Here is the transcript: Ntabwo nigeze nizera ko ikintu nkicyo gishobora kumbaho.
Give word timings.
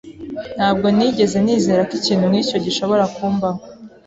Ntabwo 0.57 0.87
nigeze 0.95 1.37
nizera 1.43 1.81
ko 1.89 1.93
ikintu 1.99 2.25
nkicyo 2.31 2.57
gishobora 2.65 3.03
kumbaho. 3.15 3.59